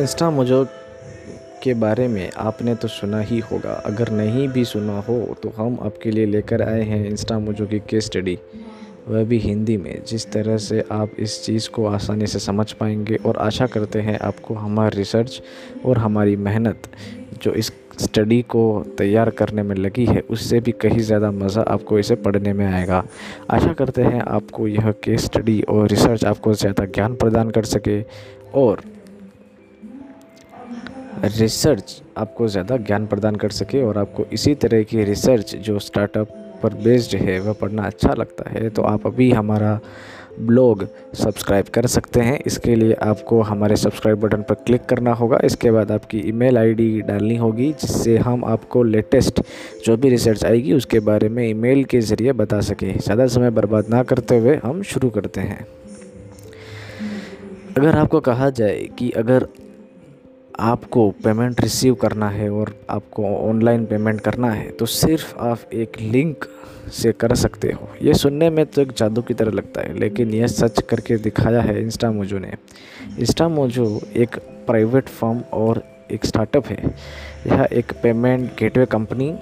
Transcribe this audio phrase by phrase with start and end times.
[0.00, 0.64] Insta mojo
[1.62, 5.78] के बारे में आपने तो सुना ही होगा। अगर नहीं भी सुना हो तो हम
[5.82, 8.38] आपके लिए लेकर आए हैं इंस्टा मोजो की केस स्टडी
[9.08, 13.16] वह भी हिंदी में। जिस तरह से आप इस चीज़ को आसानी से समझ पाएँगे
[13.26, 15.40] और आशा करते हैं आपको हमारी रिसर्च
[15.86, 16.88] और हमारी मेहनत
[17.42, 18.64] जो इस स्टडी को
[18.98, 23.04] तैयार करने में लगी है, उससे भी कहीं ज़्यादा मज़ा आपको इसे पढ़ने में आएगा।
[23.50, 28.00] आशा करते हैं आपको यह केस स्टडी और रिसर्च आपको ज़्यादा ज्ञान प्रदान कर सके
[28.54, 28.82] और
[31.22, 36.28] रिसर्च आपको ज़्यादा ज्ञान प्रदान कर सके और आपको इसी तरह की रिसर्च जो स्टार्टअप
[36.62, 39.78] पर बेस्ड है, वह पढ़ना अच्छा लगता है तो आप अभी हमारा
[40.40, 45.38] ब्लॉग सब्सक्राइब कर सकते हैं। इसके लिए आपको हमारे सब्सक्राइब बटन पर क्लिक करना होगा।
[45.44, 49.40] इसके बाद आपकी ईमेल आईडी डालनी होगी, जिससे हम आपको लेटेस्ट
[49.84, 53.88] जो भी रिसर्च आएगी, उसके बारे में ईमेल के ज़रिए बता सकें। ज़्यादा समय बर्बाद
[53.90, 55.66] ना करते हुए हम शुरू करते हैं।
[57.76, 59.46] अगर आपको कहा जाए कि अगर
[60.60, 66.00] आपको पेमेंट रिसीव करना है और आपको ऑनलाइन पेमेंट करना है तो सिर्फ़ आप एक
[66.00, 66.44] लिंक
[66.92, 70.34] से कर सकते हो। ये सुनने में तो एक जादू की तरह लगता है, लेकिन
[70.34, 72.52] यह सच करके दिखाया है इंस्टा मोजो ने।
[73.18, 76.94] इंस्टा मोजो एक प्राइवेट फर्म और एक स्टार्टअप है।
[77.46, 79.34] यह एक पेमेंट गेटवे कंपनी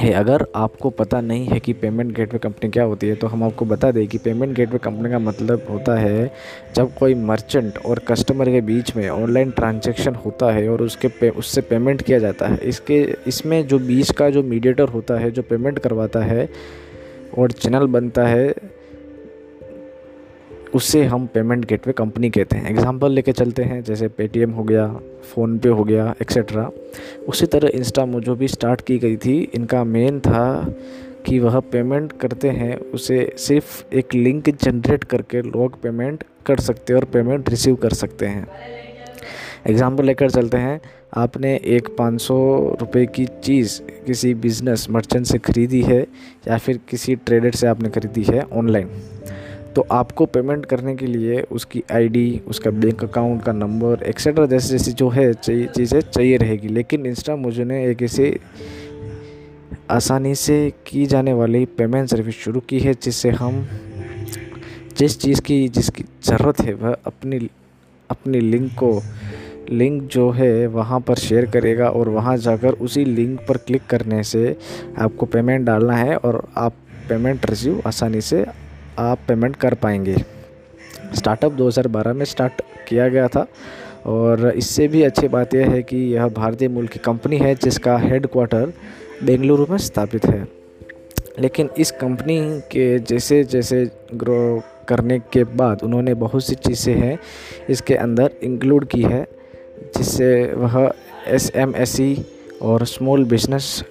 [0.00, 3.42] है अगर आपको पता नहीं है कि पेमेंट गेटवे कंपनी क्या होती है तो हम
[3.44, 6.30] आपको बता दें कि पेमेंट गेटवे कंपनी का मतलब होता है
[6.76, 11.28] जब कोई मर्चेंट और कस्टमर के बीच में ऑनलाइन ट्रांजैक्शन होता है और उसके पे
[11.28, 15.42] उससे पेमेंट किया जाता है। इसके, इसमें जो बीच का जो मीडिएटर होता है, जो
[15.42, 16.48] पेमेंट करवाता है
[17.38, 18.54] और चैनल बनता है
[20.74, 24.86] उससे हम पेमेंट गेटवे कंपनी कहते हैं। एग्जांपल लेके चलते हैं, जैसे पेटीएम हो गया
[25.24, 26.70] फ़ोनपे हो गया एक्सेट्रा
[27.28, 30.74] उसी तरह इंस्टा जो भी स्टार्ट की गई थी, इनका मेन था
[31.26, 36.92] कि वह पेमेंट करते हैं, उसे सिर्फ़ एक लिंक जनरेट करके लोग पेमेंट कर सकते
[36.92, 38.46] हैं और पेमेंट रिसीव कर सकते हैं।
[39.66, 40.80] एग्ज़ाम्पल लेकर चलते हैं,
[41.16, 42.36] आपने एक पाँच सौ
[42.80, 46.00] रुपये की चीज़ किसी बिज़नेस मर्चेंट से ख़रीदी है
[46.48, 48.90] या फिर किसी ट्रेडर से आपने ख़रीदी है ऑनलाइन
[49.78, 54.68] तो आपको पेमेंट करने के लिए उसकी आईडी उसका बैंक अकाउंट का नंबर एक्सेट्रा जैसे
[54.68, 58.38] जैसे जो है चीज़ें चाहिए रहेगी। लेकिन इंस्टा मुझे ने एक ऐसे
[59.90, 63.66] आसानी से की जाने वाली पेमेंट सर्विस शुरू की है, जिससे हम
[64.98, 67.48] जिस चीज़ की, जिसकी ज़रूरत है, वह अपनी
[68.10, 69.02] अपनी लिंक को
[69.70, 74.22] लिंक जो है, वहाँ पर शेयर करेगा और वहाँ जाकर उसी लिंक पर क्लिक करने
[74.22, 74.56] से
[74.98, 76.72] आपको पेमेंट डालना है और आप
[77.08, 78.46] पेमेंट रिसीव आसानी से
[78.98, 80.16] आप पेमेंट कर पाएँगे।
[81.14, 83.46] स्टार्टअप 2012 में स्टार्ट किया गया था
[84.06, 87.96] और इससे भी अच्छी बात यह है कि यह भारतीय मूल की कंपनी है जिसका
[87.98, 88.72] हेड क्वार्टर
[89.24, 90.46] बेंगलुरु में स्थापित है।
[91.38, 92.38] लेकिन इस कंपनी
[92.72, 97.18] के जैसे जैसे ग्रो करने के बाद उन्होंने बहुत सी चीज़ें हैं
[97.70, 99.22] इसके अंदर इंक्लूड की है,
[99.96, 100.92] जिससे वह
[101.26, 102.24] एस एम एस सी
[102.62, 103.84] और स्मॉल बिज़नेस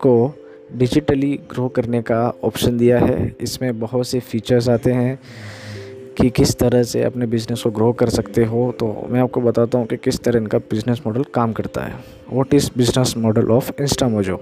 [0.00, 0.14] को
[0.76, 5.18] डिजिटली ग्रो करने का ऑप्शन दिया है। इसमें बहुत से फीचर्स आते हैं
[6.16, 9.78] कि किस तरह से अपने बिज़नेस को ग्रो कर सकते हो। तो मैं आपको बताता
[9.78, 11.94] हूँ कि किस तरह इनका बिज़नेस मॉडल काम करता है।
[12.32, 14.40] What is business model of Instamojo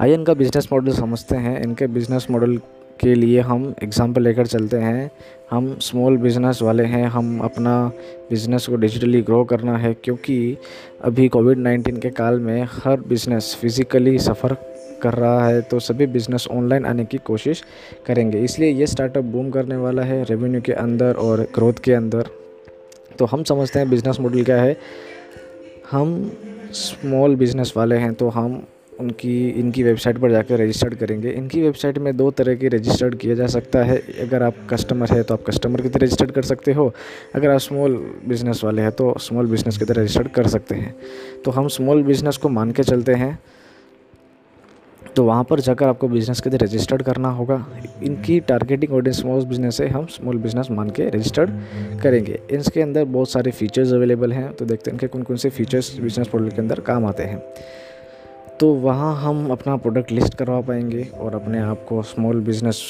[0.00, 2.56] आइए इनका बिज़नेस मॉडल समझते हैं। इनके बिज़नेस मॉडल
[3.00, 5.10] के लिए हम एग्ज़ाम्पल लेकर चलते हैं।
[5.50, 7.76] हम स्मॉल बिज़नेस वाले हैं। हम अपना
[8.30, 10.56] बिज़नेस को डिजिटली ग्रो करना है। क्योंकि
[11.04, 14.56] अभी कोविड नाइन्टीन के काल में हर बिज़नेस फिज़िकली सफ़र
[15.04, 17.64] कर रहा है तो सभी बिज़नेस ऑनलाइन आने की कोशिश
[18.06, 22.30] करेंगे। इसलिए ये स्टार्टअप बूम करने वाला है रेवेन्यू के अंदर और ग्रोथ के अंदर।
[23.18, 24.76] तो हम समझते हैं बिज़नेस मॉडल क्या है।
[25.90, 26.30] हम
[26.74, 28.62] स्मॉल बिज़नेस वाले हैं तो हम
[29.00, 33.34] उनकी, इनकी वेबसाइट पर जाकर रजिस्टर्ड करेंगे। इनकी वेबसाइट में दो तरह की रजिस्टर्ड किया
[33.34, 36.72] जा सकता है। अगर आप कस्टमर है तो आप कस्टमर की तरह रजिस्टर्ड कर सकते
[36.72, 36.92] हो।
[37.34, 37.96] अगर आप स्मॉल
[38.28, 40.94] बिज़नेस वाले हैं तो स्मॉल बिज़नेस की तरह रजिस्टर्ड कर सकते हैं।
[41.44, 43.38] तो हम स्मॉल बिज़नेस को मान के चलते हैं।
[45.16, 47.64] तो वहाँ पर जाकर आपको बिज़नेस के लिए रजिस्टर्ड करना होगा।
[48.02, 53.04] इनकी टारगेटिंग ऑडियंस स्मॉल बिज़नेस है हम स्मॉल बिज़नेस मान के रजिस्टर्ड करेंगे। इसके अंदर
[53.06, 56.48] बहुत सारे फीचर्स अवेलेबल हैं तो देखते हैं कि कौन कौन से फीचर्स बिज़नेस पोर्टल
[56.48, 57.42] के अंदर काम आते हैं।
[58.60, 62.82] तो वहाँ हम अपना प्रोडक्ट लिस्ट करवा पाएँगे और अपने आप को स्मॉल बिज़नेस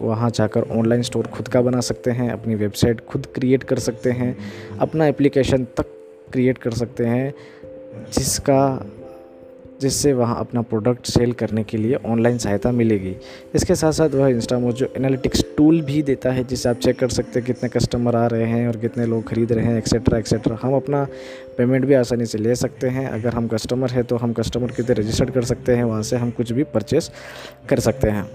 [0.00, 4.10] वहाँ जाकर ऑनलाइन स्टोर खुद का बना सकते हैं, अपनी वेबसाइट खुद क्रिएट कर सकते
[4.10, 4.36] हैं,
[4.80, 5.94] अपना एप्लीकेशन तक
[6.32, 7.32] क्रिएट कर सकते हैं,
[8.14, 8.60] जिसका
[9.80, 13.14] जिससे वहाँ अपना प्रोडक्ट सेल करने के लिए ऑनलाइन सहायता मिलेगी।
[13.54, 17.08] इसके साथ साथ वह इंस्टामो जो एनालिटिक्स टूल भी देता है जिससे आप चेक कर
[17.08, 20.58] सकते हैं कितने कस्टमर आ रहे हैं और कितने लोग खरीद रहे हैं एक्सेट्रा एक्सेट्रा
[20.62, 21.04] हम अपना
[21.58, 24.94] पेमेंट भी आसानी से ले सकते हैं। अगर हम कस्टमर हैं तो हम कस्टमर कितने
[24.94, 27.10] रजिस्टर्ड कर सकते हैं, वहाँ से हम कुछ भी परचेस
[27.68, 28.28] कर सकते हैं।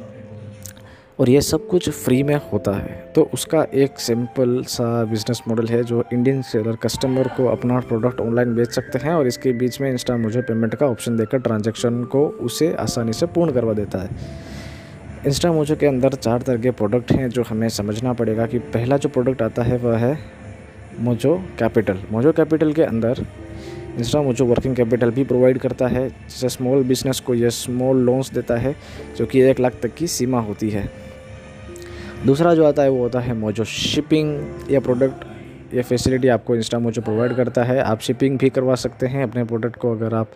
[1.20, 5.68] और ये सब कुछ फ्री में होता है। तो उसका एक सिंपल सा बिज़नेस मॉडल
[5.68, 9.80] है जो इंडियन सेलर कस्टमर को अपना प्रोडक्ट ऑनलाइन बेच सकते हैं और इसके बीच
[9.82, 14.00] में इंस्टा मुझे पेमेंट का ऑप्शन देकर ट्रांजैक्शन को उसे आसानी से पूर्ण करवा देता
[14.00, 14.10] है।
[15.28, 18.98] इंस्टा मोजो के अंदर चार तरह के प्रोडक्ट हैं जो हमें समझना पड़ेगा कि पहला
[18.98, 20.18] जो प्रोडक्ट आता है वह है
[21.00, 23.26] मोजो कैपिटल मोजो कैपिटल के अंदर
[23.98, 28.34] इंस्टा मुझे वर्किंग कैपिटल भी प्रोवाइड करता है, जैसे स्मॉल बिज़नेस को यह स्मॉल लोन्स
[28.34, 28.76] देता है,
[29.18, 30.90] जो कि एक लाख तक की सीमा होती है।
[32.26, 34.40] दूसरा जो आता है, वो होता है मोजो शिपिंग
[34.72, 35.26] या प्रोडक्ट
[35.74, 39.44] या फैसिलिटी आपको इंस्टा मोजो प्रोवाइड करता है। आप शिपिंग भी करवा सकते हैं, अपने
[39.44, 40.32] प्रोडक्ट को अगर आप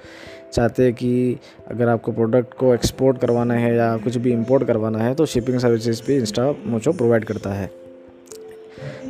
[0.53, 4.99] चाहते हैं कि अगर आपको प्रोडक्ट को एक्सपोर्ट करवाना है या कुछ भी इंपोर्ट करवाना
[4.99, 7.69] है तो शिपिंग सर्विसेज़ भी इंस्टा मोजो प्रोवाइड करता है।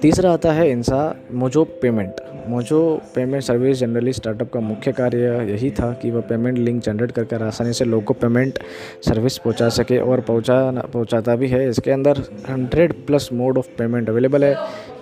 [0.01, 0.69] तीसरा आता है
[1.33, 2.79] Instamojo payment Mojo
[3.15, 7.43] payment service generally startup का मुख्य कार्य यही था कि वह पेमेंट लिंक जनरेट करके
[7.45, 8.59] आसानी से लोगों को पेमेंट
[9.05, 10.59] सर्विस पहुँचा सके और पहुँचा
[10.93, 12.19] पहुंचाता भी है। इसके अंदर
[12.49, 14.55] hundred plus mode of payment available है।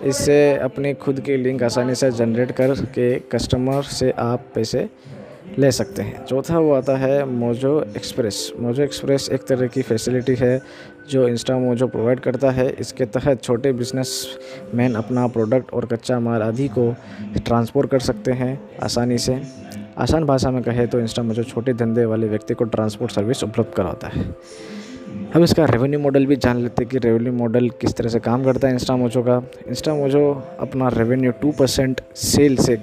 [0.04, 4.88] इससे अपने खुद के लिंक आसानी से जनरेट करके कस्टमर से आप पैसे
[5.58, 10.34] ले सकते हैं। चौथा वो आता है मोजो एक्सप्रेस। मोजो एक्सप्रेस एक तरह की फैसिलिटी
[10.34, 10.56] है
[11.10, 14.10] जो इंस्टा मोजो प्रोवाइड करता है, इसके तहत छोटे बिज़नेस
[14.74, 16.94] मैन अपना प्रोडक्ट और कच्चा माल आदि को
[17.36, 19.40] ट्रांसपोर्ट कर सकते हैं आसानी से।
[19.98, 23.74] आसान भाषा में कहे तो इंस्टा मोजो छोटे धंधे वाले व्यक्ति को ट्रांसपोर्ट सर्विस उपलब्ध
[23.76, 24.24] कराता है।
[25.34, 28.44] हम इसका रेवेन्यू मॉडल भी जान लेते हैं कि रेवेन्यू मॉडल किस तरह से काम
[28.44, 30.30] करता है इंस्टा मोजो का। इंस्टा मोजो
[30.60, 32.76] अपना रेवेन्यू टू परसेंट सेल से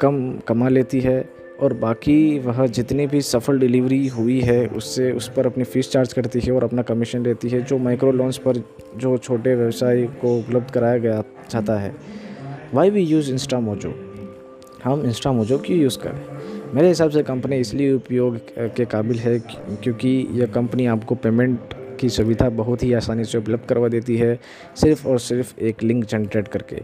[0.00, 0.18] कम
[0.48, 1.18] कमा लेती है
[1.60, 6.12] और बाकी वह जितनी भी सफल डिलीवरी हुई है, उससे उस पर अपनी फ़ीस चार्ज
[6.12, 8.62] करती है और अपना कमीशन लेती है, जो माइक्रो लोन्स पर
[8.96, 11.94] जो छोटे व्यवसाय को उपलब्ध कराया गया जाता है।
[12.74, 13.94] Why we use Insta mojo
[14.84, 16.20] हम इंस्टा मोजो क्यों यूज़ करें?
[16.74, 22.08] मेरे हिसाब से कंपनी इसलिए उपयोग के काबिल है क्योंकि यह कंपनी आपको पेमेंट की
[22.08, 24.38] सुविधा बहुत ही आसानी से उपलब्ध करवा देती है,
[24.76, 26.82] सिर्फ़ और सिर्फ़ एक लिंक जनरेट करके।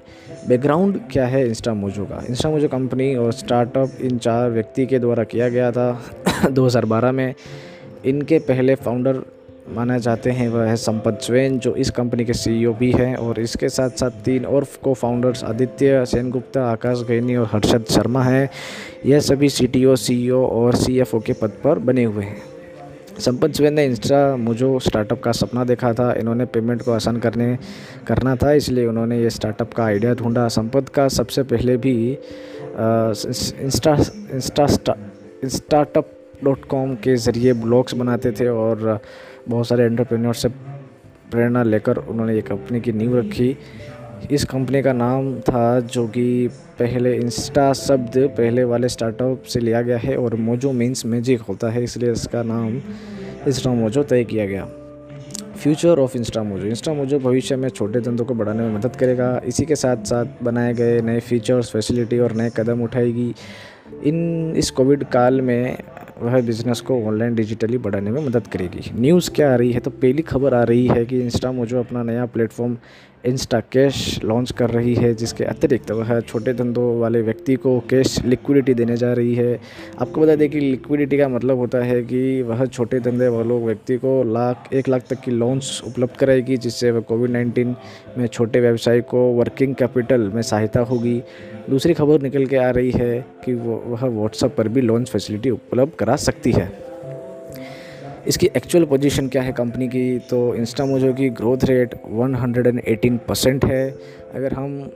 [0.49, 1.47] बैकग्राउंड क्या है?
[1.47, 5.73] इंस्टा मोजो का। इंस्टा मोजो कंपनी और स्टार्टअप इन चार व्यक्ति के द्वारा किया गया
[5.73, 6.03] था
[6.50, 7.35] 2012 में।
[8.05, 9.23] इनके पहले फाउंडर
[9.69, 13.41] माना जाते हैं, वह है संपत स्वेन जो इस कंपनी के सीईओ भी हैं और
[13.41, 18.23] इसके साथ साथ तीन और को फाउंडर्स आदित्य सेन गुप्ता आकाश गैनी और हर्षद शर्मा
[18.23, 18.50] हैं।
[19.06, 22.51] यह सभी सीटीओ सीईओ और सीएफओ के पद पर बने हुए हैं।
[23.19, 27.56] संपत स्वेन ने इंस्टा मुझो स्टार्टअप का सपना देखा था। इन्होंने पेमेंट को आसान करने,
[28.06, 31.94] करना था, इसलिए उन्होंने ये स्टार्टअप का आइडिया ढूंढा। संपत का सबसे पहले भी
[33.62, 33.94] insta
[34.35, 36.11] insta startup
[36.44, 39.00] dot com के ज़रिए ब्लॉग्स बनाते थे और
[39.49, 43.56] बहुत सारे एंटरप्रेन्योर से प्रेरणा लेकर उन्होंने ये कंपनी की नींव रखी।
[44.30, 46.48] इस कंपनी का नाम था जो कि
[46.78, 51.70] पहले इंस्टा शब्द पहले वाले स्टार्टअप से लिया गया है और मोजो मीन्स मैजिक होता
[51.70, 52.80] है, इसलिए इसका नाम
[53.48, 54.64] इंस्टा मोजो तय किया गया।
[55.62, 59.40] Future of Insta mojo Insta mojo भविष्य में छोटे धंधों को बढ़ाने में मदद करेगा।
[59.46, 63.34] इसी के साथ साथ बनाए गए नए फीचर्स फैसिलिटी और नए कदम उठाएगी।
[64.04, 65.78] इन, इस कोविड काल में
[66.22, 69.80] वह बिज़नेस को ऑनलाइन डिजिटली बढ़ाने में मदद करेगी। न्यूज़ क्या आ रही है?
[69.80, 72.76] तो पहली खबर आ रही है कि इंस्टा मोजो अपना नया प्लेटफॉर्म
[73.24, 78.19] इंस्टा कैश लॉन्च कर रही है, जिसके अतिरिक्त वह छोटे धंधों वाले व्यक्ति को कैश
[78.24, 79.58] लिक्विडिटी देने जा रही है।
[80.00, 83.97] आपको बता दें कि लिक्विडिटी का मतलब होता है कि वह छोटे धंधे वालों व्यक्ति
[83.97, 87.76] को लाख, एक लाख तक की लोन्स उपलब्ध कराएगी, जिससे वह कोविड नाइन्टीन
[88.18, 91.20] में छोटे व्यवसाय को वर्किंग कैपिटल में सहायता होगी।
[91.70, 95.92] दूसरी खबर निकल के आ रही है कि वह व्हाट्सएप पर भी लोन फैसिलिटी उपलब्ध
[95.99, 96.91] करा सकती है।
[98.29, 100.19] इसकी एक्चुअल पोजीशन क्या है कंपनी की?
[100.21, 103.88] तो इंस्टा मोजो की ग्रोथ रेट 118 परसेंट है।
[104.35, 104.91] अगर हम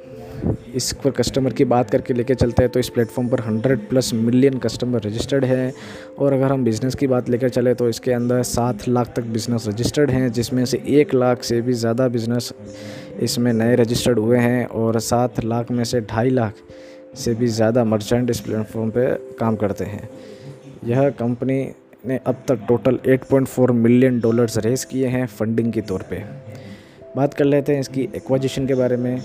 [0.75, 4.13] इस पर कस्टमर की बात करके लेके चलते हैं तो इस प्लेटफॉर्म पर 100 प्लस
[4.15, 5.73] मिलियन कस्टमर रजिस्टर्ड हैं।
[6.19, 9.67] और अगर हम बिज़नेस की बात लेकर चले तो इसके अंदर सात लाख तक बिज़नेस
[9.69, 12.53] रजिस्टर्ड हैं, जिसमें से एक लाख से भी ज़्यादा बिज़नेस
[13.21, 16.55] इसमें नए रजिस्टर्ड हुए हैं और सात लाख में से ढाई लाख
[17.17, 20.09] से भी ज़्यादा मर्चेंट इस प्लेटफॉर्म पर काम करते हैं।
[20.85, 21.65] यह कंपनी
[22.07, 26.23] ने अब तक टोटल 8.4 मिलियन डॉलर्स रेस किए हैं फंडिंग के तौर पे।
[27.17, 29.23] बात कर लेते हैं इसकी एक्वाजिशन के बारे में।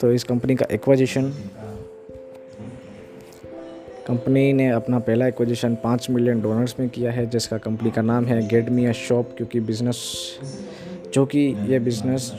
[0.00, 1.32] तो इस कंपनी का एक्वाजिशन
[4.06, 8.24] कंपनी ने अपना पहला एक्विजिशन पाँच मिलियन डॉलर्स में किया है, जिसका कंपनी का नाम
[8.24, 10.00] है गेट मी शॉप क्योंकि बिज़नेस
[11.14, 12.32] जो कि यह बिज़नेस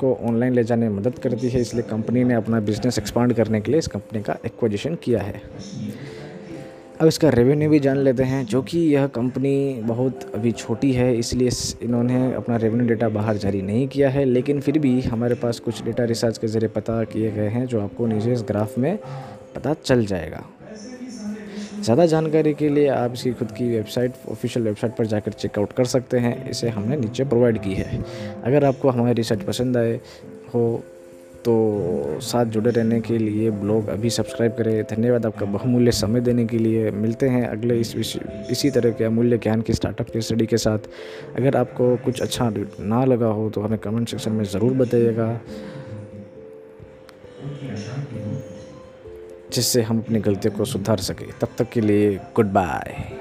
[0.00, 3.60] को ऑनलाइन ले जाने में मदद करती है, इसलिए कंपनी ने अपना बिज़नेस एक्सपांड करने
[3.60, 5.42] के लिए इस कंपनी का एक्विजिशन किया है।
[7.00, 11.14] अब इसका रेवेन्यू भी जान लेते हैं, जो कि यह कंपनी बहुत अभी छोटी है,
[11.18, 11.50] इसलिए
[11.82, 15.82] इन्होंने अपना रेवेन्यू डेटा बाहर जारी नहीं किया है, लेकिन फिर भी हमारे पास कुछ
[15.84, 18.96] डेटा रिसर्च के ज़रिए पता किए गए हैं, जो आपको नीचे इस ग्राफ में
[19.54, 20.44] पता चल जाएगा।
[21.82, 25.84] ज़्यादा जानकारी के लिए आप इसकी खुद की वेबसाइट ऑफिशियल वेबसाइट पर जाकर चेकआउट कर
[25.86, 28.04] सकते हैं, इसे हमने नीचे प्रोवाइड की है।
[28.44, 30.00] अगर आपको हमारी रिसर्च पसंद आए,
[30.54, 30.82] हो
[31.44, 36.44] तो साथ जुड़े रहने के लिए ब्लॉग अभी सब्सक्राइब करें। धन्यवाद आपका बहुमूल्य समय देने
[36.46, 40.20] के लिए। मिलते हैं अगले इस विषय इसी तरह के अमूल्य ज्ञान की स्टार्टअप की
[40.20, 40.88] स्टडी के साथ।
[41.36, 45.40] अगर आपको कुछ अच्छा ना लगा हो तो हमें कमेंट सेक्शन में ज़रूर बताइएगा।
[49.52, 53.19] जिससे हम अपनी गलतियों को सुधार सकें। तब तक के लिए गुड बाय